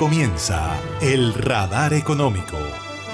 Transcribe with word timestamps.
comienza 0.00 0.80
El 1.02 1.34
Radar 1.34 1.92
Económico. 1.92 2.56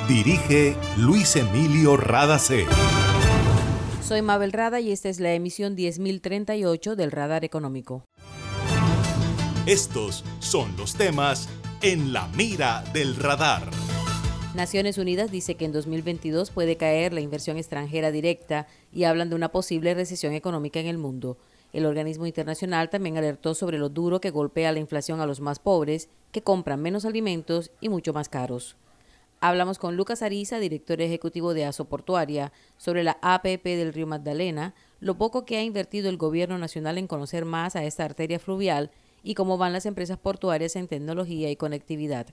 Dirige 0.07 0.77
Luis 0.97 1.35
Emilio 1.35 1.97
Radacé. 1.97 2.65
Soy 4.01 4.23
Mabel 4.23 4.53
Rada 4.53 4.79
y 4.79 4.93
esta 4.93 5.09
es 5.09 5.19
la 5.19 5.33
emisión 5.33 5.75
10038 5.75 6.95
del 6.95 7.11
Radar 7.11 7.45
Económico. 7.45 8.05
Estos 9.67 10.23
son 10.39 10.77
los 10.77 10.95
temas 10.95 11.49
en 11.83 12.13
la 12.13 12.29
mira 12.37 12.85
del 12.93 13.17
radar. 13.17 13.69
Naciones 14.55 14.97
Unidas 14.97 15.33
dice 15.33 15.57
que 15.57 15.65
en 15.65 15.73
2022 15.73 16.53
puede 16.53 16.77
caer 16.77 17.13
la 17.13 17.21
inversión 17.21 17.57
extranjera 17.57 18.13
directa 18.13 18.69
y 18.93 19.03
hablan 19.03 19.29
de 19.29 19.35
una 19.35 19.49
posible 19.49 19.93
recesión 19.93 20.35
económica 20.35 20.79
en 20.79 20.87
el 20.87 20.99
mundo. 20.99 21.37
El 21.73 21.87
organismo 21.87 22.27
internacional 22.27 22.91
también 22.91 23.17
alertó 23.17 23.55
sobre 23.55 23.79
lo 23.79 23.89
duro 23.89 24.21
que 24.21 24.31
golpea 24.31 24.73
la 24.73 24.79
inflación 24.79 25.21
a 25.21 25.27
los 25.27 25.41
más 25.41 25.59
pobres, 25.59 26.09
que 26.33 26.43
compran 26.43 26.81
menos 26.81 27.05
alimentos 27.05 27.71
y 27.81 27.89
mucho 27.89 28.13
más 28.13 28.29
caros. 28.29 28.77
Hablamos 29.41 29.79
con 29.79 29.97
Lucas 29.97 30.23
Ariza, 30.23 30.59
director 30.59 31.01
ejecutivo 31.03 31.53
de 31.53 31.67
Asoportuaria, 31.67 32.53
sobre 32.79 33.05
la 33.05 33.19
APP 33.21 33.65
del 33.65 33.93
río 33.93 34.07
Magdalena, 34.07 34.75
lo 35.01 35.19
poco 35.19 35.45
que 35.45 35.59
ha 35.59 35.63
invertido 35.63 36.09
el 36.09 36.17
gobierno 36.17 36.57
nacional 36.57 36.97
en 36.97 37.07
conocer 37.07 37.45
más 37.45 37.77
a 37.77 37.85
esta 37.85 38.05
arteria 38.05 38.39
fluvial 38.39 38.91
y 39.23 39.35
cómo 39.35 39.59
van 39.59 39.75
las 39.75 39.85
empresas 39.85 40.19
portuarias 40.19 40.75
en 40.77 40.89
tecnología 40.89 41.51
y 41.51 41.57
conectividad. 41.57 42.29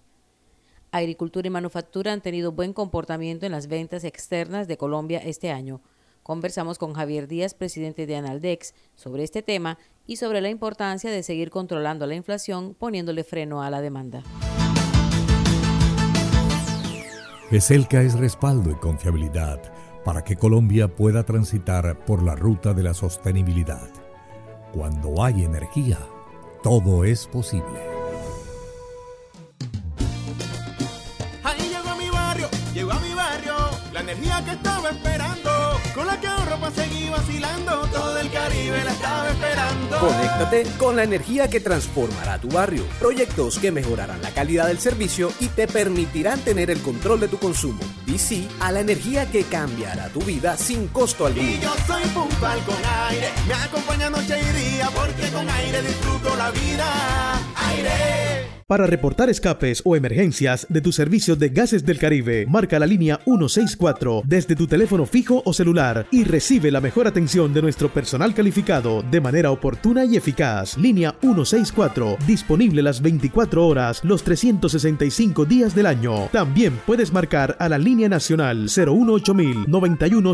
Agricultura 0.91 1.48
y 1.48 1.49
manufactura 1.49 2.13
han 2.13 2.21
tenido 2.21 2.52
buen 2.52 2.71
comportamiento 2.71 3.45
en 3.45 3.52
las 3.52 3.68
ventas 3.68 4.04
externas 4.04 4.68
de 4.68 4.77
Colombia 4.77 5.20
este 5.26 5.52
año. 5.52 5.81
Conversamos 6.23 6.77
con 6.77 6.94
Javier 6.94 7.27
Díaz, 7.27 7.54
presidente 7.54 8.08
de 8.08 8.16
Analdex, 8.16 8.73
sobre 8.95 9.23
este 9.23 9.44
tema 9.44 9.77
y 10.08 10.16
sobre 10.16 10.40
la 10.40 10.49
importancia 10.49 11.12
de 11.12 11.22
seguir 11.22 11.49
controlando 11.49 12.08
la 12.08 12.16
inflación 12.16 12.73
poniéndole 12.73 13.26
freno 13.26 13.62
a 13.62 13.70
la 13.70 13.82
demanda. 13.82 14.23
ESELCA 17.52 18.02
es 18.02 18.18
respaldo 18.18 18.71
y 18.71 18.76
confiabilidad 18.76 19.62
para 20.04 20.24
que 20.24 20.35
Colombia 20.35 20.88
pueda 20.88 21.24
transitar 21.24 22.04
por 22.05 22.24
la 22.24 22.35
ruta 22.35 22.74
de 22.74 22.84
la 22.84 22.93
sostenibilidad. 22.93 23.90
Cuando 24.74 25.24
hay 25.24 25.43
energía, 25.43 25.99
todo 26.63 27.04
es 27.04 27.27
posible. 27.27 27.80
Ahí 31.43 31.70
llegó 31.70 31.90
a 31.90 31.96
mi 31.96 32.10
barrio, 32.10 32.49
llegó 32.74 32.91
a 32.91 32.99
mi 32.99 33.13
barrio, 33.13 33.54
la 33.93 33.99
energía 34.02 34.43
que 34.43 34.52
estaba 34.52 34.90
esperando 34.90 35.12
con 35.94 36.08
la 36.08 36.20
que 36.20 36.43
para 36.63 36.75
seguir 36.75 37.11
vacilando. 37.11 37.87
Todo 37.91 38.17
el 38.19 38.31
Caribe 38.31 38.83
la 38.83 38.91
estaba 38.91 39.29
esperando. 39.29 39.99
Conéctate 39.99 40.63
con 40.77 40.95
la 40.95 41.03
energía 41.03 41.49
que 41.49 41.59
transformará 41.59 42.39
tu 42.39 42.47
barrio. 42.47 42.85
Proyectos 42.99 43.59
que 43.59 43.71
mejorarán 43.71 44.21
la 44.21 44.31
calidad 44.31 44.67
del 44.67 44.79
servicio 44.79 45.31
y 45.41 45.47
te 45.47 45.67
permitirán 45.67 46.39
tener 46.39 46.71
el 46.71 46.81
control 46.81 47.19
de 47.19 47.27
tu 47.27 47.37
consumo. 47.37 47.81
Y 48.07 48.17
sí 48.17 48.47
a 48.61 48.71
la 48.71 48.79
energía 48.79 49.29
que 49.29 49.43
cambiará 49.43 50.07
tu 50.09 50.21
vida 50.21 50.55
sin 50.55 50.87
costo 50.87 51.25
alguno. 51.25 51.47
Y 51.47 51.59
yo 51.59 51.73
soy 51.85 52.03
puntual 52.13 52.59
con 52.65 52.77
aire. 53.09 53.27
Me 53.47 53.53
acompaña 53.55 54.09
noche 54.09 54.39
y 54.39 54.75
día 54.75 54.89
porque 54.95 55.29
con 55.31 55.49
aire 55.49 55.81
disfruto 55.81 56.35
la 56.37 56.51
vida. 56.51 56.85
Aire. 57.55 58.34
Para 58.67 58.87
reportar 58.87 59.29
escapes 59.29 59.81
o 59.84 59.95
emergencias 59.95 60.65
de 60.69 60.81
tus 60.81 60.95
servicios 60.95 61.37
de 61.37 61.49
gases 61.49 61.85
del 61.85 61.99
Caribe, 61.99 62.45
marca 62.47 62.79
la 62.79 62.87
línea 62.87 63.19
164 63.25 64.23
desde 64.25 64.56
tu 64.56 64.67
teléfono 64.67 65.06
fijo 65.06 65.44
o 65.45 65.53
celular 65.53 66.07
y 66.11 66.23
recibe 66.23 66.53
la 66.53 66.81
mejor 66.81 67.07
atención 67.07 67.51
de 67.51 67.62
nuestro 67.63 67.90
personal 67.90 68.34
calificado 68.34 69.03
de 69.09 69.19
manera 69.19 69.50
oportuna 69.50 70.06
y 70.06 70.18
eficaz. 70.18 70.78
Línea 70.78 71.16
164, 71.19 72.18
disponible 72.28 72.84
las 72.84 73.01
24 73.01 73.66
horas, 73.66 74.01
los 74.03 74.23
365 74.23 75.46
días 75.46 75.74
del 75.74 75.88
año. 75.88 76.29
También 76.31 76.79
puedes 76.85 77.12
marcar 77.12 77.57
a 77.59 77.68
la 77.69 77.79
línea 77.79 78.07
nacional 78.07 78.69
018000 78.69 79.66
91 79.68 80.34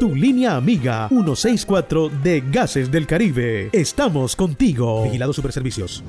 Tu 0.00 0.14
línea 0.14 0.56
amiga 0.56 1.08
164 1.08 2.08
de 2.22 2.42
Gases 2.50 2.90
del 2.90 3.06
Caribe. 3.06 3.68
Estamos 3.72 4.34
contigo. 4.34 5.04
Vigilado 5.04 5.34
Superservicios. 5.34 6.02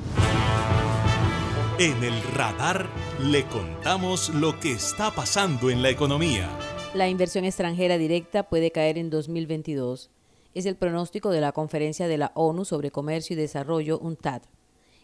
En 1.78 2.02
el 2.02 2.14
radar 2.34 2.86
le 3.20 3.44
contamos 3.44 4.30
lo 4.30 4.58
que 4.60 4.72
está 4.72 5.10
pasando 5.10 5.70
en 5.70 5.82
la 5.82 5.90
economía. 5.90 6.48
La 6.94 7.08
inversión 7.08 7.44
extranjera 7.44 7.98
directa 7.98 8.44
puede 8.44 8.70
caer 8.70 8.98
en 8.98 9.10
2022. 9.10 10.12
Es 10.54 10.64
el 10.64 10.76
pronóstico 10.76 11.30
de 11.30 11.40
la 11.40 11.50
conferencia 11.50 12.06
de 12.06 12.18
la 12.18 12.30
ONU 12.36 12.64
sobre 12.64 12.92
Comercio 12.92 13.34
y 13.34 13.36
Desarrollo, 13.36 13.98
UNTAD. 13.98 14.42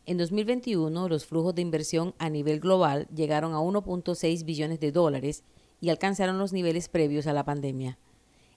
En 0.06 0.16
2021, 0.16 1.08
los 1.08 1.26
flujos 1.26 1.52
de 1.56 1.62
inversión 1.62 2.14
a 2.18 2.30
nivel 2.30 2.60
global 2.60 3.08
llegaron 3.12 3.54
a 3.54 3.58
1.6 3.58 4.44
billones 4.44 4.78
de 4.78 4.92
dólares 4.92 5.42
y 5.80 5.88
alcanzaron 5.88 6.38
los 6.38 6.52
niveles 6.52 6.88
previos 6.88 7.26
a 7.26 7.32
la 7.32 7.44
pandemia. 7.44 7.98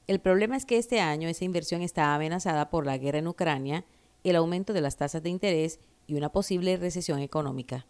El 0.06 0.20
problema 0.20 0.56
es 0.56 0.68
que 0.68 0.78
este 0.78 1.00
año 1.00 1.28
esa 1.28 1.44
inversión 1.44 1.82
está 1.82 2.14
amenazada 2.14 2.70
por 2.70 2.86
la 2.86 3.00
guerra 3.00 3.18
en 3.18 3.28
Ucrania, 3.28 3.84
el 4.24 4.36
aumento 4.36 4.74
de 4.74 4.82
las 4.82 4.98
tasas 4.98 5.24
de 5.24 5.32
interés 5.32 5.80
y 6.06 6.14
una 6.14 6.30
posible 6.32 6.78
recesión 6.78 7.18
económica. 7.18 7.88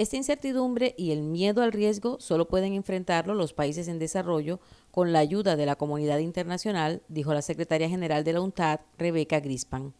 Esta 0.00 0.16
incertidumbre 0.16 0.94
y 0.96 1.10
el 1.10 1.20
miedo 1.20 1.60
al 1.60 1.72
riesgo 1.72 2.18
solo 2.20 2.48
pueden 2.48 2.72
enfrentarlo 2.72 3.34
los 3.34 3.52
países 3.52 3.86
en 3.86 3.98
desarrollo 3.98 4.58
con 4.90 5.12
la 5.12 5.18
ayuda 5.18 5.56
de 5.56 5.66
la 5.66 5.76
comunidad 5.76 6.20
internacional, 6.20 7.02
dijo 7.08 7.34
la 7.34 7.42
secretaria 7.42 7.86
general 7.86 8.24
de 8.24 8.32
la 8.32 8.40
UNTAD, 8.40 8.80
Rebeca 8.96 9.40
Grispan. 9.40 9.92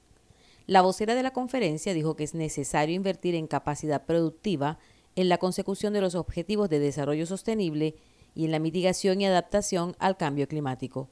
La 0.67 0.81
vocera 0.81 1.15
de 1.15 1.23
la 1.23 1.35
conferencia 1.35 1.93
dijo 1.93 2.17
que 2.17 2.25
es 2.25 2.33
necesario 2.33 2.95
invertir 2.95 3.35
en 3.35 3.47
capacidad 3.47 4.07
productiva, 4.07 4.79
en 5.17 5.29
la 5.29 5.37
consecución 5.37 5.93
de 5.93 6.01
los 6.01 6.15
objetivos 6.15 6.71
de 6.71 6.79
desarrollo 6.79 7.27
sostenible 7.27 7.95
y 8.35 8.47
en 8.47 8.53
la 8.53 8.59
mitigación 8.59 9.21
y 9.21 9.27
adaptación 9.27 9.97
al 9.99 10.17
cambio 10.17 10.49
climático. 10.49 11.11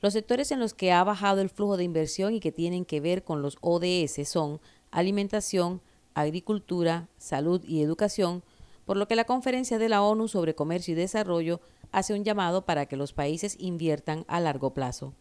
Los 0.00 0.14
sectores 0.14 0.52
en 0.52 0.60
los 0.60 0.72
que 0.72 0.90
ha 0.90 1.04
bajado 1.04 1.42
el 1.42 1.50
flujo 1.50 1.76
de 1.76 1.84
inversión 1.84 2.32
y 2.32 2.40
que 2.40 2.50
tienen 2.50 2.86
que 2.86 3.02
ver 3.02 3.24
con 3.24 3.42
los 3.42 3.58
ODS 3.60 4.26
son 4.26 4.58
alimentación, 4.90 5.82
agricultura, 6.14 7.08
salud 7.18 7.62
y 7.64 7.82
educación, 7.82 8.42
por 8.84 8.96
lo 8.96 9.06
que 9.06 9.16
la 9.16 9.24
conferencia 9.24 9.78
de 9.78 9.88
la 9.88 10.02
ONU 10.02 10.28
sobre 10.28 10.54
comercio 10.54 10.92
y 10.92 10.96
desarrollo 10.96 11.60
hace 11.92 12.14
un 12.14 12.24
llamado 12.24 12.64
para 12.64 12.86
que 12.86 12.96
los 12.96 13.12
países 13.12 13.56
inviertan 13.58 14.24
a 14.28 14.40
largo 14.40 14.74
plazo. 14.74 15.14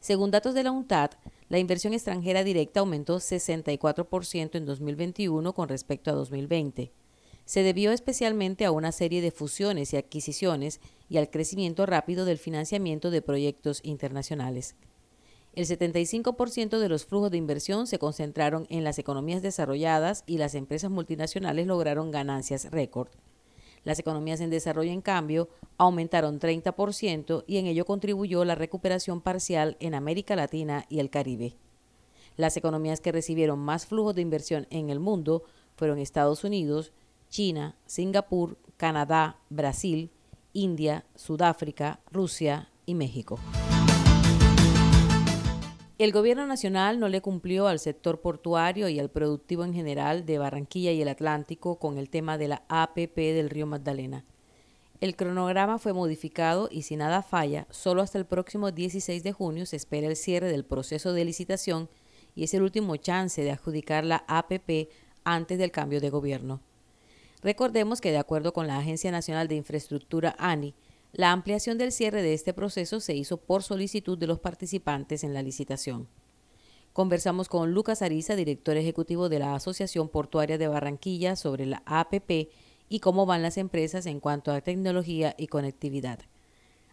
Según 0.00 0.30
datos 0.30 0.54
de 0.54 0.62
la 0.62 0.70
UNTAD, 0.70 1.10
la 1.48 1.58
inversión 1.58 1.94
extranjera 1.94 2.44
directa 2.44 2.80
aumentó 2.80 3.16
64% 3.16 4.56
en 4.56 4.66
2021 4.66 5.52
con 5.52 5.68
respecto 5.68 6.10
a 6.10 6.14
2020. 6.14 6.92
Se 7.44 7.62
debió 7.62 7.92
especialmente 7.92 8.64
a 8.64 8.72
una 8.72 8.92
serie 8.92 9.22
de 9.22 9.30
fusiones 9.30 9.92
y 9.92 9.96
adquisiciones 9.96 10.80
y 11.08 11.18
al 11.18 11.30
crecimiento 11.30 11.86
rápido 11.86 12.24
del 12.24 12.38
financiamiento 12.38 13.10
de 13.10 13.22
proyectos 13.22 13.80
internacionales. 13.84 14.74
El 15.56 15.64
75% 15.64 16.78
de 16.78 16.88
los 16.90 17.06
flujos 17.06 17.30
de 17.30 17.38
inversión 17.38 17.86
se 17.86 17.98
concentraron 17.98 18.66
en 18.68 18.84
las 18.84 18.98
economías 18.98 19.40
desarrolladas 19.40 20.22
y 20.26 20.36
las 20.36 20.54
empresas 20.54 20.90
multinacionales 20.90 21.66
lograron 21.66 22.10
ganancias 22.10 22.70
récord. 22.70 23.08
Las 23.82 23.98
economías 23.98 24.42
en 24.42 24.50
desarrollo, 24.50 24.92
en 24.92 25.00
cambio, 25.00 25.48
aumentaron 25.78 26.40
30% 26.40 27.44
y 27.46 27.56
en 27.56 27.66
ello 27.68 27.86
contribuyó 27.86 28.44
la 28.44 28.54
recuperación 28.54 29.22
parcial 29.22 29.78
en 29.80 29.94
América 29.94 30.36
Latina 30.36 30.84
y 30.90 31.00
el 31.00 31.08
Caribe. 31.08 31.56
Las 32.36 32.58
economías 32.58 33.00
que 33.00 33.12
recibieron 33.12 33.58
más 33.58 33.86
flujos 33.86 34.14
de 34.14 34.20
inversión 34.20 34.66
en 34.68 34.90
el 34.90 35.00
mundo 35.00 35.44
fueron 35.74 35.98
Estados 35.98 36.44
Unidos, 36.44 36.92
China, 37.30 37.76
Singapur, 37.86 38.58
Canadá, 38.76 39.38
Brasil, 39.48 40.10
India, 40.52 41.06
Sudáfrica, 41.14 42.00
Rusia 42.12 42.68
y 42.84 42.94
México. 42.94 43.38
El 45.98 46.12
gobierno 46.12 46.46
nacional 46.46 47.00
no 47.00 47.08
le 47.08 47.22
cumplió 47.22 47.68
al 47.68 47.78
sector 47.78 48.20
portuario 48.20 48.90
y 48.90 48.98
al 48.98 49.08
productivo 49.08 49.64
en 49.64 49.72
general 49.72 50.26
de 50.26 50.36
Barranquilla 50.36 50.92
y 50.92 51.00
el 51.00 51.08
Atlántico 51.08 51.78
con 51.78 51.96
el 51.96 52.10
tema 52.10 52.36
de 52.36 52.48
la 52.48 52.64
APP 52.68 53.16
del 53.16 53.48
río 53.48 53.66
Magdalena. 53.66 54.22
El 55.00 55.16
cronograma 55.16 55.78
fue 55.78 55.94
modificado 55.94 56.68
y 56.70 56.82
si 56.82 56.96
nada 56.96 57.22
falla, 57.22 57.66
solo 57.70 58.02
hasta 58.02 58.18
el 58.18 58.26
próximo 58.26 58.72
16 58.72 59.22
de 59.22 59.32
junio 59.32 59.64
se 59.64 59.76
espera 59.76 60.06
el 60.06 60.16
cierre 60.16 60.50
del 60.50 60.66
proceso 60.66 61.14
de 61.14 61.24
licitación 61.24 61.88
y 62.34 62.44
es 62.44 62.52
el 62.52 62.62
último 62.62 62.96
chance 62.96 63.42
de 63.42 63.52
adjudicar 63.52 64.04
la 64.04 64.22
APP 64.28 64.90
antes 65.24 65.58
del 65.58 65.70
cambio 65.70 66.02
de 66.02 66.10
gobierno. 66.10 66.60
Recordemos 67.42 68.02
que 68.02 68.10
de 68.10 68.18
acuerdo 68.18 68.52
con 68.52 68.66
la 68.66 68.76
Agencia 68.76 69.10
Nacional 69.10 69.48
de 69.48 69.54
Infraestructura 69.54 70.36
ANI, 70.38 70.74
la 71.16 71.32
ampliación 71.32 71.78
del 71.78 71.92
cierre 71.92 72.20
de 72.20 72.34
este 72.34 72.52
proceso 72.52 73.00
se 73.00 73.14
hizo 73.14 73.38
por 73.38 73.62
solicitud 73.62 74.18
de 74.18 74.26
los 74.26 74.38
participantes 74.38 75.24
en 75.24 75.32
la 75.32 75.42
licitación. 75.42 76.08
Conversamos 76.92 77.48
con 77.48 77.72
Lucas 77.72 78.02
Ariza, 78.02 78.36
director 78.36 78.76
ejecutivo 78.76 79.30
de 79.30 79.38
la 79.38 79.54
Asociación 79.54 80.10
Portuaria 80.10 80.58
de 80.58 80.68
Barranquilla, 80.68 81.34
sobre 81.34 81.64
la 81.64 81.82
APP 81.86 82.50
y 82.90 83.00
cómo 83.00 83.24
van 83.24 83.40
las 83.40 83.56
empresas 83.56 84.04
en 84.04 84.20
cuanto 84.20 84.52
a 84.52 84.60
tecnología 84.60 85.34
y 85.38 85.46
conectividad. 85.46 86.18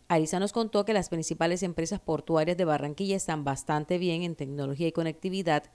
Ariza 0.08 0.40
nos 0.40 0.54
contó 0.54 0.86
que 0.86 0.94
las 0.94 1.10
principales 1.10 1.62
empresas 1.62 2.00
portuarias 2.00 2.56
de 2.56 2.64
Barranquilla 2.64 3.18
están 3.18 3.44
bastante 3.44 3.98
bien 3.98 4.24
en 4.24 4.36
tecnología 4.36 4.88
y 4.88 4.94
conectividad, 4.94 5.66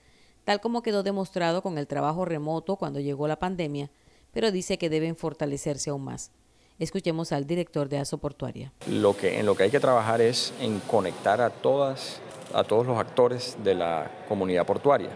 tal 0.43 0.59
como 0.59 0.81
quedó 0.81 1.03
demostrado 1.03 1.61
con 1.61 1.77
el 1.77 1.85
trabajo 1.85 2.25
remoto 2.25 2.77
cuando 2.77 2.99
llegó 2.99 3.27
la 3.27 3.37
pandemia, 3.37 3.91
pero 4.31 4.51
dice 4.51 4.79
que 4.79 4.89
deben 4.89 5.15
fortalecerse 5.15 5.91
aún 5.91 6.05
más. 6.05 6.31
Escuchemos 6.79 7.33
al 7.33 7.45
director 7.45 7.89
de 7.89 7.97
ASO 7.97 8.19
Portuaria. 8.19 8.71
Lo 8.87 9.15
que, 9.17 9.37
en 9.37 9.45
lo 9.45 9.53
que 9.53 9.63
hay 9.63 9.69
que 9.69 9.81
trabajar 9.81 10.21
es 10.21 10.53
en 10.61 10.79
conectar 10.79 11.41
a, 11.41 11.49
todas, 11.49 12.21
a 12.53 12.63
todos 12.63 12.87
los 12.87 12.97
actores 12.97 13.57
de 13.61 13.75
la 13.75 14.09
comunidad 14.29 14.65
portuaria, 14.65 15.09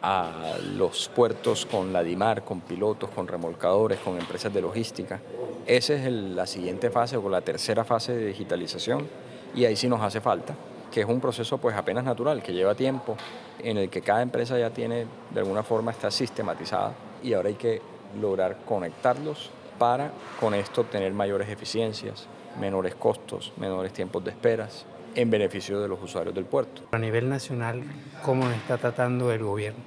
a 0.00 0.56
los 0.76 1.10
puertos 1.14 1.66
con 1.66 1.92
la 1.92 2.02
DIMAR, 2.02 2.42
con 2.42 2.62
pilotos, 2.62 3.10
con 3.10 3.28
remolcadores, 3.28 3.98
con 3.98 4.18
empresas 4.18 4.54
de 4.54 4.62
logística. 4.62 5.20
Esa 5.66 5.92
es 5.92 6.10
la 6.10 6.46
siguiente 6.46 6.88
fase 6.88 7.18
o 7.18 7.28
la 7.28 7.42
tercera 7.42 7.84
fase 7.84 8.16
de 8.16 8.26
digitalización 8.28 9.06
y 9.54 9.66
ahí 9.66 9.76
sí 9.76 9.90
nos 9.90 10.00
hace 10.00 10.22
falta 10.22 10.56
que 10.90 11.02
es 11.02 11.06
un 11.06 11.20
proceso 11.20 11.58
pues 11.58 11.76
apenas 11.76 12.02
natural, 12.02 12.42
que 12.42 12.52
lleva 12.52 12.74
tiempo, 12.74 13.16
en 13.60 13.78
el 13.78 13.88
que 13.88 14.02
cada 14.02 14.22
empresa 14.22 14.58
ya 14.58 14.70
tiene, 14.70 15.06
de 15.30 15.40
alguna 15.40 15.62
forma 15.62 15.92
está 15.92 16.10
sistematizada 16.10 16.94
y 17.22 17.32
ahora 17.32 17.48
hay 17.48 17.54
que 17.54 17.80
lograr 18.20 18.58
conectarlos 18.66 19.50
para 19.80 20.12
con 20.38 20.52
esto 20.52 20.82
obtener 20.82 21.14
mayores 21.14 21.48
eficiencias, 21.48 22.26
menores 22.60 22.94
costos, 22.94 23.54
menores 23.56 23.94
tiempos 23.94 24.22
de 24.22 24.30
esperas 24.30 24.84
en 25.14 25.30
beneficio 25.30 25.80
de 25.80 25.88
los 25.88 26.00
usuarios 26.02 26.34
del 26.34 26.44
puerto. 26.44 26.82
A 26.92 26.98
nivel 26.98 27.30
nacional, 27.30 27.82
¿cómo 28.22 28.50
está 28.50 28.76
tratando 28.76 29.32
el 29.32 29.42
gobierno? 29.42 29.80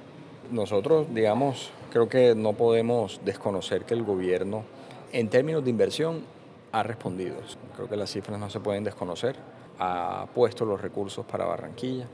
Nosotros, 0.50 1.06
digamos, 1.14 1.70
creo 1.92 2.08
que 2.08 2.34
no 2.34 2.54
podemos 2.54 3.20
desconocer 3.24 3.84
que 3.84 3.94
el 3.94 4.02
gobierno, 4.02 4.64
en 5.12 5.28
términos 5.28 5.62
de 5.62 5.70
inversión, 5.70 6.24
ha 6.72 6.82
respondido. 6.82 7.36
Creo 7.76 7.88
que 7.88 7.96
las 7.96 8.10
cifras 8.10 8.36
no 8.36 8.50
se 8.50 8.58
pueden 8.58 8.82
desconocer. 8.82 9.36
Ha 9.78 10.26
puesto 10.34 10.64
los 10.64 10.80
recursos 10.80 11.24
para 11.24 11.44
Barranquilla. 11.44 12.08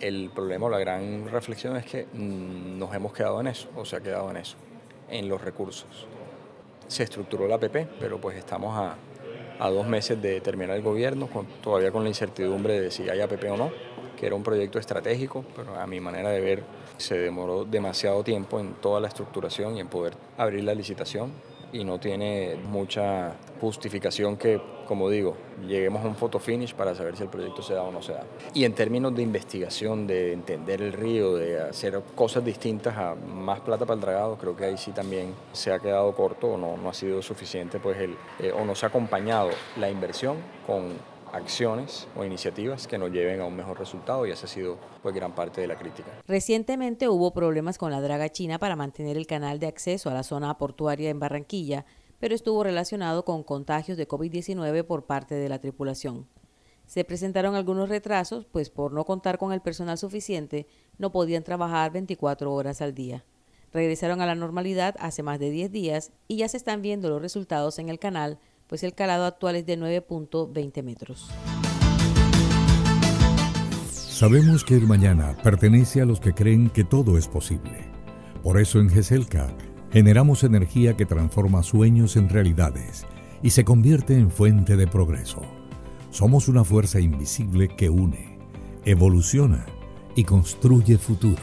El 0.00 0.30
problema 0.30 0.68
la 0.68 0.78
gran 0.78 1.28
reflexión 1.28 1.76
es 1.76 1.84
que 1.84 2.06
mm, 2.12 2.78
nos 2.78 2.94
hemos 2.94 3.12
quedado 3.12 3.40
en 3.40 3.48
eso, 3.48 3.68
o 3.74 3.84
se 3.84 3.96
ha 3.96 4.00
quedado 4.00 4.30
en 4.30 4.36
eso, 4.36 4.56
en 5.10 5.28
los 5.28 5.40
recursos. 5.40 6.06
Se 6.88 7.02
estructuró 7.02 7.48
la 7.48 7.56
APP, 7.56 7.88
pero 7.98 8.20
pues 8.20 8.36
estamos 8.36 8.76
a, 8.76 8.96
a 9.58 9.70
dos 9.70 9.86
meses 9.86 10.20
de 10.20 10.40
terminar 10.40 10.76
el 10.76 10.82
gobierno, 10.82 11.28
todavía 11.62 11.90
con 11.90 12.02
la 12.02 12.08
incertidumbre 12.08 12.80
de 12.80 12.90
si 12.90 13.08
hay 13.08 13.20
APP 13.20 13.44
o 13.50 13.56
no, 13.56 13.70
que 14.18 14.26
era 14.26 14.34
un 14.34 14.42
proyecto 14.42 14.78
estratégico, 14.78 15.44
pero 15.56 15.74
a 15.74 15.86
mi 15.86 16.00
manera 16.00 16.30
de 16.30 16.40
ver 16.40 16.62
se 16.96 17.18
demoró 17.18 17.64
demasiado 17.64 18.22
tiempo 18.22 18.60
en 18.60 18.74
toda 18.74 19.00
la 19.00 19.08
estructuración 19.08 19.76
y 19.76 19.80
en 19.80 19.88
poder 19.88 20.14
abrir 20.36 20.64
la 20.64 20.74
licitación 20.74 21.32
y 21.74 21.84
no 21.84 21.98
tiene 21.98 22.54
mucha 22.54 23.34
justificación 23.60 24.36
que, 24.36 24.60
como 24.86 25.10
digo, 25.10 25.36
lleguemos 25.66 26.04
a 26.04 26.08
un 26.08 26.14
photo 26.14 26.38
finish 26.38 26.72
para 26.72 26.94
saber 26.94 27.16
si 27.16 27.24
el 27.24 27.28
proyecto 27.28 27.62
se 27.62 27.74
da 27.74 27.82
o 27.82 27.90
no 27.90 28.00
se 28.00 28.12
da. 28.12 28.22
Y 28.54 28.64
en 28.64 28.74
términos 28.74 29.14
de 29.14 29.22
investigación, 29.22 30.06
de 30.06 30.32
entender 30.32 30.80
el 30.80 30.92
río, 30.92 31.34
de 31.34 31.60
hacer 31.60 32.00
cosas 32.14 32.44
distintas 32.44 32.96
a 32.96 33.16
más 33.16 33.58
plata 33.60 33.84
para 33.84 33.96
el 33.96 34.00
dragado, 34.00 34.38
creo 34.38 34.56
que 34.56 34.66
ahí 34.66 34.78
sí 34.78 34.92
también 34.92 35.34
se 35.52 35.72
ha 35.72 35.80
quedado 35.80 36.14
corto 36.14 36.52
o 36.52 36.56
no, 36.56 36.76
no 36.76 36.88
ha 36.88 36.94
sido 36.94 37.20
suficiente, 37.22 37.80
pues 37.80 37.98
el, 37.98 38.16
eh, 38.38 38.52
o 38.52 38.64
no 38.64 38.76
se 38.76 38.86
ha 38.86 38.88
acompañado 38.88 39.50
la 39.76 39.90
inversión 39.90 40.36
con 40.64 40.92
acciones 41.34 42.06
o 42.16 42.24
iniciativas 42.24 42.86
que 42.86 42.96
nos 42.96 43.10
lleven 43.10 43.40
a 43.40 43.44
un 43.44 43.56
mejor 43.56 43.78
resultado 43.78 44.24
y 44.26 44.30
esa 44.30 44.46
ha 44.46 44.48
sido 44.48 44.78
pues 45.02 45.14
gran 45.14 45.34
parte 45.34 45.60
de 45.60 45.66
la 45.66 45.76
crítica. 45.76 46.10
Recientemente 46.26 47.08
hubo 47.08 47.32
problemas 47.34 47.76
con 47.76 47.90
la 47.90 48.00
draga 48.00 48.28
china 48.30 48.58
para 48.58 48.76
mantener 48.76 49.16
el 49.16 49.26
canal 49.26 49.58
de 49.58 49.66
acceso 49.66 50.08
a 50.08 50.14
la 50.14 50.22
zona 50.22 50.56
portuaria 50.58 51.10
en 51.10 51.18
Barranquilla, 51.18 51.86
pero 52.20 52.34
estuvo 52.34 52.62
relacionado 52.62 53.24
con 53.24 53.42
contagios 53.42 53.98
de 53.98 54.06
COVID-19 54.06 54.84
por 54.84 55.06
parte 55.06 55.34
de 55.34 55.48
la 55.48 55.58
tripulación. 55.58 56.28
Se 56.86 57.04
presentaron 57.04 57.54
algunos 57.54 57.88
retrasos, 57.88 58.46
pues 58.46 58.70
por 58.70 58.92
no 58.92 59.04
contar 59.04 59.38
con 59.38 59.52
el 59.52 59.60
personal 59.60 59.98
suficiente, 59.98 60.66
no 60.98 61.10
podían 61.10 61.42
trabajar 61.42 61.90
24 61.90 62.52
horas 62.52 62.80
al 62.80 62.94
día. 62.94 63.24
Regresaron 63.72 64.20
a 64.20 64.26
la 64.26 64.36
normalidad 64.36 64.94
hace 65.00 65.24
más 65.24 65.40
de 65.40 65.50
10 65.50 65.72
días 65.72 66.12
y 66.28 66.36
ya 66.36 66.48
se 66.48 66.58
están 66.58 66.80
viendo 66.80 67.08
los 67.08 67.20
resultados 67.20 67.80
en 67.80 67.88
el 67.88 67.98
canal 67.98 68.38
pues 68.66 68.82
el 68.82 68.94
calado 68.94 69.24
actual 69.24 69.56
es 69.56 69.66
de 69.66 69.78
9.20 69.78 70.82
metros. 70.82 71.30
Sabemos 73.90 74.64
que 74.64 74.76
el 74.76 74.86
mañana 74.86 75.36
pertenece 75.42 76.00
a 76.00 76.04
los 76.04 76.20
que 76.20 76.34
creen 76.34 76.70
que 76.70 76.84
todo 76.84 77.18
es 77.18 77.26
posible. 77.26 77.90
Por 78.42 78.60
eso 78.60 78.78
en 78.78 78.88
GESELCA 78.88 79.48
generamos 79.90 80.44
energía 80.44 80.96
que 80.96 81.06
transforma 81.06 81.62
sueños 81.62 82.16
en 82.16 82.28
realidades 82.28 83.06
y 83.42 83.50
se 83.50 83.64
convierte 83.64 84.16
en 84.16 84.30
fuente 84.30 84.76
de 84.76 84.86
progreso. 84.86 85.42
Somos 86.10 86.48
una 86.48 86.62
fuerza 86.62 87.00
invisible 87.00 87.68
que 87.68 87.90
une, 87.90 88.38
evoluciona 88.84 89.66
y 90.14 90.24
construye 90.24 90.96
futuro. 90.96 91.42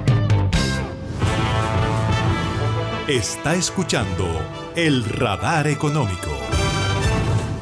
Está 3.11 3.55
escuchando 3.55 4.25
el 4.73 5.03
radar 5.03 5.67
económico. 5.67 6.29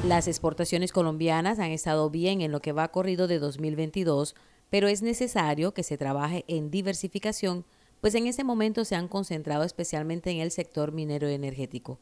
Las 0.06 0.27
exportaciones 0.27 0.91
colombianas 0.91 1.58
han 1.58 1.72
estado 1.72 2.12
bien 2.12 2.41
en 2.41 2.51
lo 2.51 2.60
que 2.60 2.72
va 2.72 2.91
corrido 2.91 3.27
de 3.27 3.39
2022, 3.39 4.36
pero 4.70 4.88
es 4.88 5.01
necesario 5.01 5.74
que 5.74 5.82
se 5.82 5.98
trabaje 5.98 6.46
en 6.48 6.70
diversificación, 6.70 7.65
pues 8.00 8.13
en 8.13 8.27
este 8.27 8.44
momento 8.44 8.86
se 8.86 8.94
han 8.94 9.08
concentrado 9.08 9.63
especialmente 9.63 10.29
en 10.29 10.39
el 10.39 10.51
sector 10.51 10.91
minero 10.91 11.27
energético. 11.27 11.98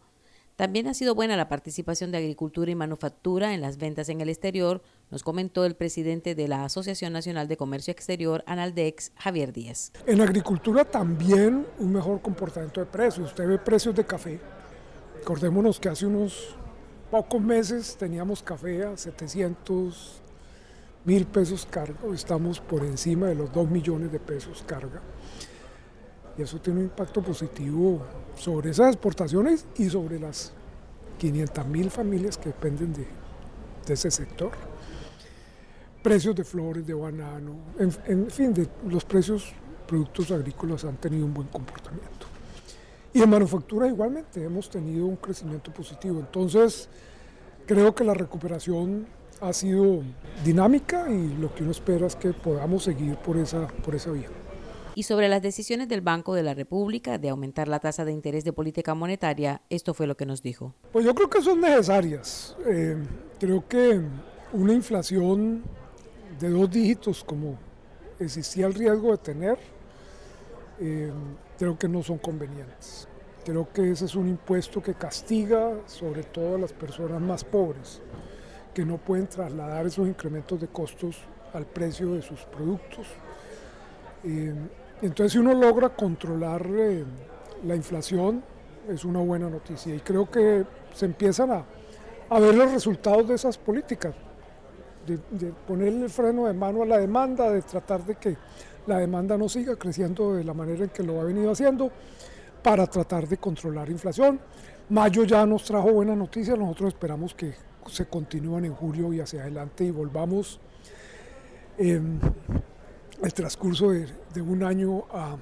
También 0.58 0.88
ha 0.88 0.96
sido 0.96 1.14
buena 1.14 1.38
la 1.38 1.50
participación 1.50 2.12
de 2.12 2.18
agricultura 2.18 2.72
y 2.72 2.74
manufactura 2.74 3.54
en 3.54 3.62
las 3.62 3.78
ventas 3.78 4.10
en 4.10 4.22
el 4.22 4.30
exterior, 4.30 4.82
nos 5.12 5.22
comentó 5.22 5.66
el 5.66 5.76
presidente 5.76 6.34
de 6.34 6.48
la 6.48 6.66
Asociación 6.66 7.14
Nacional 7.14 7.48
de 7.48 7.58
Comercio 7.58 7.92
Exterior, 7.92 8.44
Analdex, 8.48 9.12
Javier 9.18 9.54
Díaz. 9.54 9.92
En 10.08 10.20
agricultura 10.20 10.84
también 10.84 11.64
un 11.78 11.94
mejor 11.94 12.24
comportamiento 12.24 12.80
de 12.80 12.88
precios. 12.88 13.28
Usted 13.28 13.48
ve 13.48 13.60
precios 13.60 13.94
de 13.94 14.04
café. 14.04 14.40
Acordémonos 15.22 15.80
que 15.80 15.90
hace 15.90 16.08
unos 16.08 16.56
pocos 17.12 17.40
meses 17.40 17.96
teníamos 17.96 18.42
café 18.42 18.84
a 18.84 18.98
700 18.98 20.24
mil 21.06 21.28
pesos 21.28 21.68
carga, 21.70 22.00
estamos 22.16 22.60
por 22.60 22.84
encima 22.84 23.28
de 23.28 23.36
los 23.36 23.54
2 23.54 23.70
millones 23.70 24.12
de 24.12 24.20
pesos 24.20 24.64
carga. 24.66 25.04
Y 26.38 26.44
eso 26.44 26.60
tiene 26.60 26.79
un 26.79 26.86
impacto 26.86 27.22
positivo 27.22 28.01
sobre 28.38 28.70
esas 28.72 28.94
exportaciones 28.94 29.65
y 29.77 29.89
sobre 29.89 30.20
las 30.20 30.53
500 31.17 31.65
mil 31.67 31.89
familias 31.89 32.38
que 32.38 32.50
dependen 32.50 32.94
de, 32.94 33.08
ese 33.91 34.12
sector. 34.12 34.51
Precios 36.03 36.36
de 36.36 36.44
flores, 36.44 36.86
de 36.86 36.94
banano, 36.94 37.56
en, 37.79 37.91
en 38.06 38.29
fin, 38.29 38.53
de 38.53 38.67
los 38.88 39.03
precios 39.06 39.53
productos 39.88 40.29
agrícolas 40.32 40.84
han 40.84 40.98
tenido 40.98 41.25
un 41.25 41.34
buen 41.34 41.48
comportamiento. 41.48 42.27
Y 43.13 43.22
en 43.22 43.29
manufactura 43.29 43.88
igualmente 43.88 44.44
hemos 44.44 44.70
tenido 44.70 45.06
un 45.06 45.15
crecimiento 45.15 45.72
positivo. 45.74 46.20
Entonces, 46.20 46.88
creo 47.65 47.96
que 47.96 48.03
la 48.03 48.13
recuperación 48.13 49.08
ha 49.41 49.53
sido 49.53 50.01
dinámica 50.44 51.10
y 51.10 51.36
lo 51.38 51.53
que 51.53 51.63
uno 51.63 51.72
espera 51.72 52.08
es 52.08 52.15
que 52.15 52.34
podamos 52.34 52.84
seguir 52.84 53.15
por 53.17 53.38
esa, 53.38 53.67
por 53.67 53.96
esa 53.96 54.12
vía. 54.12 54.29
Y 54.98 55.04
sobre 55.04 55.30
las 55.30 55.44
decisiones 55.44 55.88
del 55.88 56.01
Banco 56.01 56.34
de 56.34 56.42
la 56.42 56.56
República 56.56 57.20
de 57.20 57.30
aumentar 57.30 57.68
la 57.68 57.77
tasa 57.77 58.04
de 58.04 58.12
interés 58.12 58.44
de 58.44 58.51
política 58.51 58.96
monetaria, 58.96 59.62
esto 59.70 59.94
fue 59.94 60.08
lo 60.08 60.18
que 60.18 60.25
nos 60.25 60.42
dijo. 60.42 60.74
Pues 60.92 61.06
yo 61.06 61.13
creo 61.13 61.30
que 61.30 61.39
son 61.39 61.62
necesarias. 61.62 62.58
Eh, 62.66 62.98
creo 63.39 63.68
que 63.68 64.01
una 64.54 64.74
inflación 64.74 65.62
de 66.39 66.50
dos 66.50 66.72
dígitos 66.72 67.24
como 67.24 67.60
existía 68.20 68.66
el 68.66 68.74
riesgo 68.74 69.12
de 69.12 69.18
tener, 69.20 69.60
eh, 70.80 71.12
creo 71.60 71.77
que 71.77 71.88
no 71.88 72.01
son 72.01 72.18
convenientes 72.18 73.08
Creo 73.46 73.72
que 73.72 73.92
ese 73.92 74.06
es 74.06 74.16
un 74.16 74.27
impuesto 74.27 74.82
que 74.82 74.96
castiga 74.96 75.74
sobre 75.86 76.24
todo 76.24 76.56
a 76.56 76.58
las 76.58 76.74
personas 76.74 77.22
más 77.22 77.44
pobres, 77.44 78.01
que 78.74 78.84
no 78.84 78.98
pueden 78.98 79.27
trasladar 79.27 79.86
esos 79.86 80.08
incrementos 80.08 80.60
de 80.60 80.68
costos 80.70 81.20
al 81.54 81.68
precio 81.68 82.16
de 82.16 82.24
sus 82.24 82.39
productos. 82.46 83.06
Eh, 84.24 84.56
entonces 85.01 85.34
si 85.34 85.38
uno 85.38 85.54
logra 85.54 85.89
controlar 85.89 86.66
eh, 86.70 87.04
la 87.66 87.75
inflación, 87.75 88.44
es 88.89 89.04
una 89.06 89.20
buena 89.20 89.50
noticia 89.50 89.94
y 89.94 90.00
creo 90.00 90.30
que 90.30 90.66
se 90.94 91.06
empiezan 91.06 91.51
a, 91.51 92.39
ver 92.39 92.56
los 92.56 92.72
resultados 92.72 93.27
de 93.27 93.36
esas 93.36 93.58
políticas, 93.58 94.16
de, 95.06 95.20
de 95.32 95.54
ponerle 95.68 96.06
el 96.06 96.10
freno 96.10 96.46
de 96.46 96.54
mano 96.54 96.84
a 96.84 96.86
la 96.86 96.98
demanda, 96.98 97.50
de 97.50 97.62
tratar 97.62 98.06
de 98.06 98.16
que 98.16 98.38
la 98.86 99.00
demanda 99.00 99.38
no 99.38 99.50
siga 99.50 99.75
creciendo 99.75 100.36
de 100.36 100.44
la 100.44 100.54
manera 100.54 100.84
en 100.84 100.89
que 100.89 101.04
lo 101.04 101.20
ha 101.20 101.24
venido 101.25 101.51
haciendo 101.51 101.92
para 102.63 102.88
tratar 102.88 103.27
de 103.27 103.38
controlar 103.38 103.89
inflación. 103.89 104.39
Mayo 104.89 105.24
ya 105.25 105.46
nos 105.46 105.63
trajo 105.63 105.92
buenas 105.92 106.18
noticias, 106.18 106.58
nosotros 106.58 106.89
esperamos 106.89 107.34
que 107.34 107.54
se 107.88 108.06
continúen 108.06 108.66
en 108.66 108.74
julio 108.74 109.13
y 109.13 109.20
hacia 109.20 109.42
adelante 109.42 109.84
y 109.84 109.92
volvamos 109.92 110.60
en 111.77 112.20
el 113.21 113.33
transcurso 113.33 113.91
de, 113.91 114.41
un 114.41 114.63
año 114.63 115.05
a 115.12 115.38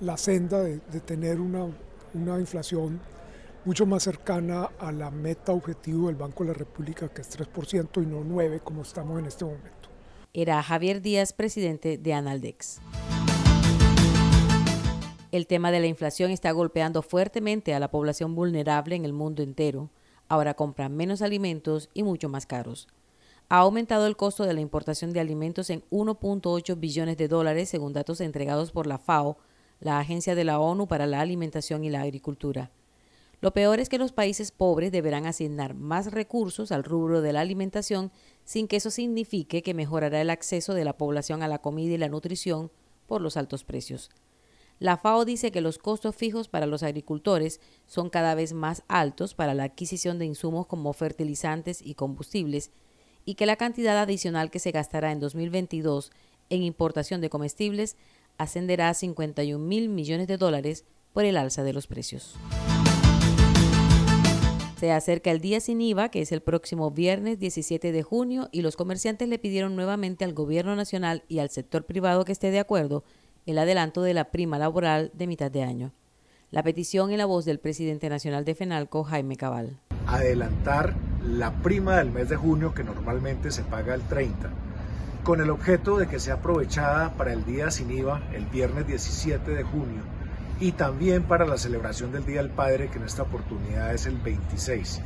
la 0.00 0.16
senda 0.16 0.60
de, 0.60 0.80
de 0.92 1.00
tener 1.00 1.40
una, 1.40 1.66
una 2.12 2.38
inflación 2.38 3.00
mucho 3.64 3.86
más 3.86 4.02
cercana 4.02 4.70
a 4.78 4.92
la 4.92 5.10
meta 5.10 5.52
objetivo 5.52 6.08
del 6.08 6.16
Banco 6.16 6.44
de 6.44 6.48
la 6.48 6.54
República, 6.54 7.08
que 7.08 7.22
es 7.22 7.38
3% 7.38 8.02
y 8.02 8.06
no 8.06 8.22
9% 8.22 8.60
como 8.62 8.82
estamos 8.82 9.18
en 9.18 9.26
este 9.26 9.44
momento. 9.44 9.88
Era 10.32 10.62
Javier 10.62 11.00
Díaz, 11.00 11.32
presidente 11.32 11.96
de 11.96 12.12
Analdex. 12.12 12.80
El 15.32 15.46
tema 15.46 15.70
de 15.70 15.80
la 15.80 15.86
inflación 15.86 16.30
está 16.30 16.52
golpeando 16.52 17.02
fuertemente 17.02 17.74
a 17.74 17.80
la 17.80 17.90
población 17.90 18.34
vulnerable 18.34 18.94
en 18.94 19.04
el 19.04 19.12
mundo 19.12 19.42
entero. 19.42 19.90
Ahora 20.28 20.54
compran 20.54 20.96
menos 20.96 21.22
alimentos 21.22 21.88
y 21.94 22.02
mucho 22.02 22.28
más 22.28 22.46
caros. 22.46 22.88
Ha 23.48 23.58
aumentado 23.58 24.06
el 24.06 24.16
costo 24.16 24.44
de 24.44 24.54
la 24.54 24.60
importación 24.60 25.12
de 25.12 25.20
alimentos 25.20 25.68
en 25.70 25.84
1.8 25.90 26.78
billones 26.78 27.16
de 27.16 27.28
dólares 27.28 27.68
según 27.68 27.92
datos 27.92 28.20
entregados 28.20 28.72
por 28.72 28.86
la 28.86 28.98
FAO, 28.98 29.36
la 29.80 29.98
Agencia 29.98 30.34
de 30.34 30.44
la 30.44 30.58
ONU 30.58 30.88
para 30.88 31.06
la 31.06 31.20
Alimentación 31.20 31.84
y 31.84 31.90
la 31.90 32.00
Agricultura. 32.00 32.70
Lo 33.42 33.52
peor 33.52 33.78
es 33.78 33.90
que 33.90 33.98
los 33.98 34.12
países 34.12 34.50
pobres 34.50 34.90
deberán 34.90 35.26
asignar 35.26 35.74
más 35.74 36.10
recursos 36.10 36.72
al 36.72 36.82
rubro 36.82 37.20
de 37.20 37.34
la 37.34 37.42
alimentación 37.42 38.10
sin 38.44 38.66
que 38.66 38.76
eso 38.76 38.90
signifique 38.90 39.62
que 39.62 39.74
mejorará 39.74 40.22
el 40.22 40.30
acceso 40.30 40.72
de 40.72 40.86
la 40.86 40.96
población 40.96 41.42
a 41.42 41.48
la 41.48 41.58
comida 41.58 41.92
y 41.92 41.98
la 41.98 42.08
nutrición 42.08 42.70
por 43.06 43.20
los 43.20 43.36
altos 43.36 43.62
precios. 43.62 44.10
La 44.78 44.96
FAO 44.96 45.26
dice 45.26 45.50
que 45.50 45.60
los 45.60 45.76
costos 45.76 46.16
fijos 46.16 46.48
para 46.48 46.64
los 46.64 46.82
agricultores 46.82 47.60
son 47.86 48.08
cada 48.08 48.34
vez 48.34 48.54
más 48.54 48.82
altos 48.88 49.34
para 49.34 49.52
la 49.52 49.64
adquisición 49.64 50.18
de 50.18 50.24
insumos 50.24 50.66
como 50.66 50.94
fertilizantes 50.94 51.82
y 51.82 51.94
combustibles 51.94 52.70
y 53.24 53.34
que 53.34 53.46
la 53.46 53.56
cantidad 53.56 53.98
adicional 53.98 54.50
que 54.50 54.58
se 54.58 54.70
gastará 54.70 55.12
en 55.12 55.20
2022 55.20 56.10
en 56.50 56.62
importación 56.62 57.20
de 57.20 57.30
comestibles 57.30 57.96
ascenderá 58.38 58.88
a 58.88 58.94
51 58.94 59.64
mil 59.64 59.88
millones 59.88 60.26
de 60.26 60.36
dólares 60.36 60.84
por 61.12 61.24
el 61.24 61.36
alza 61.36 61.62
de 61.62 61.72
los 61.72 61.86
precios. 61.86 62.34
Se 64.78 64.90
acerca 64.92 65.30
el 65.30 65.40
día 65.40 65.60
sin 65.60 65.80
IVA, 65.80 66.10
que 66.10 66.20
es 66.20 66.32
el 66.32 66.42
próximo 66.42 66.90
viernes 66.90 67.38
17 67.38 67.92
de 67.92 68.02
junio, 68.02 68.48
y 68.52 68.60
los 68.60 68.76
comerciantes 68.76 69.28
le 69.28 69.38
pidieron 69.38 69.76
nuevamente 69.76 70.24
al 70.24 70.34
gobierno 70.34 70.76
nacional 70.76 71.22
y 71.28 71.38
al 71.38 71.48
sector 71.48 71.86
privado 71.86 72.24
que 72.24 72.32
esté 72.32 72.50
de 72.50 72.58
acuerdo 72.58 73.04
el 73.46 73.58
adelanto 73.58 74.02
de 74.02 74.14
la 74.14 74.30
prima 74.30 74.58
laboral 74.58 75.10
de 75.14 75.26
mitad 75.26 75.50
de 75.50 75.62
año. 75.62 75.92
La 76.54 76.62
petición 76.62 77.10
en 77.10 77.18
la 77.18 77.26
voz 77.26 77.44
del 77.44 77.58
presidente 77.58 78.08
nacional 78.08 78.44
de 78.44 78.54
FENALCO, 78.54 79.02
Jaime 79.02 79.36
Cabal. 79.36 79.76
Adelantar 80.06 80.94
la 81.20 81.50
prima 81.50 81.96
del 81.96 82.12
mes 82.12 82.28
de 82.28 82.36
junio 82.36 82.74
que 82.74 82.84
normalmente 82.84 83.50
se 83.50 83.64
paga 83.64 83.92
el 83.92 84.02
30, 84.02 84.50
con 85.24 85.40
el 85.40 85.50
objeto 85.50 85.96
de 85.96 86.06
que 86.06 86.20
sea 86.20 86.34
aprovechada 86.34 87.14
para 87.14 87.32
el 87.32 87.44
día 87.44 87.72
sin 87.72 87.90
IVA 87.90 88.22
el 88.32 88.46
viernes 88.46 88.86
17 88.86 89.50
de 89.50 89.64
junio 89.64 90.02
y 90.60 90.70
también 90.70 91.24
para 91.24 91.44
la 91.44 91.58
celebración 91.58 92.12
del 92.12 92.24
Día 92.24 92.40
del 92.40 92.50
Padre 92.50 92.88
que 92.88 92.98
en 92.98 93.04
esta 93.04 93.24
oportunidad 93.24 93.92
es 93.92 94.06
el 94.06 94.18
26. 94.18 95.00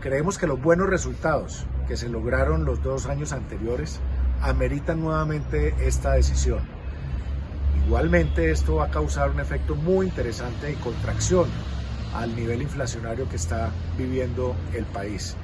Creemos 0.00 0.38
que 0.38 0.46
los 0.46 0.58
buenos 0.58 0.88
resultados 0.88 1.66
que 1.86 1.98
se 1.98 2.08
lograron 2.08 2.64
los 2.64 2.82
dos 2.82 3.04
años 3.04 3.34
anteriores 3.34 4.00
ameritan 4.40 5.00
nuevamente 5.00 5.74
esta 5.86 6.12
decisión 6.14 6.77
Igualmente 7.88 8.50
esto 8.50 8.74
va 8.74 8.84
a 8.84 8.90
causar 8.90 9.30
un 9.30 9.40
efecto 9.40 9.74
muy 9.74 10.04
interesante 10.04 10.66
de 10.66 10.74
contracción 10.74 11.48
al 12.14 12.36
nivel 12.36 12.60
inflacionario 12.60 13.26
que 13.30 13.36
está 13.36 13.70
viviendo 13.96 14.54
el 14.74 14.84
país. 14.84 15.36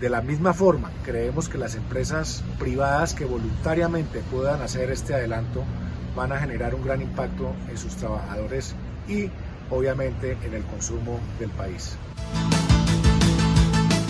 De 0.00 0.10
la 0.10 0.20
misma 0.20 0.52
forma, 0.52 0.90
creemos 1.04 1.48
que 1.48 1.58
las 1.58 1.76
empresas 1.76 2.42
privadas 2.58 3.14
que 3.14 3.24
voluntariamente 3.24 4.18
puedan 4.32 4.62
hacer 4.62 4.90
este 4.90 5.14
adelanto 5.14 5.62
van 6.16 6.32
a 6.32 6.40
generar 6.40 6.74
un 6.74 6.82
gran 6.82 7.02
impacto 7.02 7.52
en 7.70 7.78
sus 7.78 7.94
trabajadores 7.94 8.74
y 9.06 9.30
obviamente 9.70 10.36
en 10.42 10.54
el 10.54 10.64
consumo 10.64 11.20
del 11.38 11.50
país. 11.50 11.96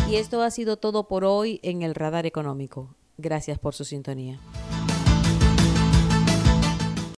Y 0.09 0.17
esto 0.17 0.43
ha 0.43 0.51
sido 0.51 0.79
todo 0.79 1.09
por 1.09 1.27
hoy 1.27 1.61
en 1.63 1.83
el 1.83 1.95
Radar 1.95 2.25
Económico. 2.25 2.97
Gracias 3.19 3.59
por 3.59 3.75
su 3.75 3.85
sintonía. 3.85 4.41